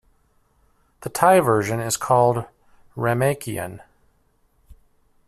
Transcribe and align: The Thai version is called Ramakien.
The 1.01 1.09
Thai 1.09 1.41
version 1.41 1.79
is 1.79 1.95
called 1.95 2.45
Ramakien. 2.97 3.81